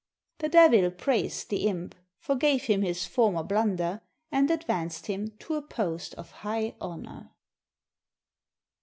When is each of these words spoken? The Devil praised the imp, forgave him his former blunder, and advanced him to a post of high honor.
The 0.39 0.49
Devil 0.49 0.89
praised 0.89 1.51
the 1.51 1.67
imp, 1.67 1.93
forgave 2.17 2.63
him 2.63 2.81
his 2.81 3.05
former 3.05 3.43
blunder, 3.43 4.01
and 4.31 4.49
advanced 4.49 5.05
him 5.05 5.33
to 5.41 5.53
a 5.53 5.61
post 5.61 6.15
of 6.15 6.31
high 6.41 6.75
honor. 6.81 7.29